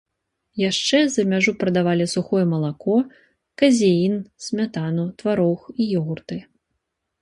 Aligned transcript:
Яшчэ 0.69 0.97
за 1.15 1.25
мяжу 1.33 1.53
прадавалі 1.65 2.05
сухое 2.15 2.43
малако, 2.55 2.97
казеін, 3.63 4.19
смятану, 4.49 5.09
тварог 5.23 5.59
і 5.81 5.93
ёгурты. 6.03 6.35